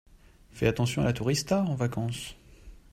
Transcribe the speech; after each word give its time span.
Fais 0.49 0.65
attention 0.65 1.03
à 1.03 1.05
la 1.05 1.13
tourista 1.13 1.61
en 1.63 1.75
vacances. 1.75 2.35